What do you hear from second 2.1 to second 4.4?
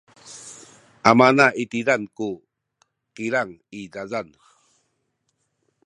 ku kilang i zazan.